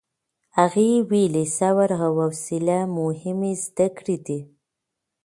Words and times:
هغې 0.57 0.89
ویلي، 1.09 1.45
صبر 1.57 1.89
او 2.05 2.11
حوصله 2.21 2.79
مهمې 2.97 3.53
زده 3.63 3.87
کړې 3.97 4.17
دي. 4.25 4.39